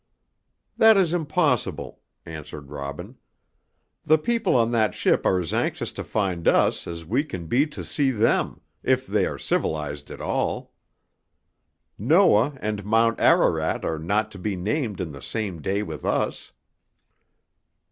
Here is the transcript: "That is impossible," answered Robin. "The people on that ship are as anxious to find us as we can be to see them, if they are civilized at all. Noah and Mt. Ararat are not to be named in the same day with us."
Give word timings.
"That 0.77 0.97
is 0.97 1.13
impossible," 1.13 2.01
answered 2.25 2.71
Robin. 2.71 3.19
"The 4.03 4.17
people 4.17 4.55
on 4.55 4.71
that 4.71 4.95
ship 4.95 5.27
are 5.27 5.37
as 5.39 5.53
anxious 5.53 5.91
to 5.91 6.03
find 6.03 6.47
us 6.47 6.87
as 6.87 7.05
we 7.05 7.23
can 7.23 7.45
be 7.45 7.67
to 7.67 7.83
see 7.83 8.09
them, 8.09 8.61
if 8.81 9.05
they 9.05 9.27
are 9.27 9.37
civilized 9.37 10.09
at 10.09 10.19
all. 10.19 10.73
Noah 11.99 12.57
and 12.61 12.83
Mt. 12.83 13.19
Ararat 13.19 13.85
are 13.85 13.99
not 13.99 14.31
to 14.31 14.39
be 14.39 14.55
named 14.55 14.99
in 14.99 15.11
the 15.11 15.21
same 15.21 15.61
day 15.61 15.83
with 15.83 16.03
us." 16.03 16.51